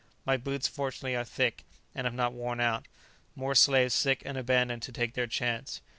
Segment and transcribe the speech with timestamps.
[0.25, 1.63] My boots fortunately are thick,
[1.93, 2.87] and have not worn out.
[3.35, 5.79] More slaves sick and abandoned to take their chance.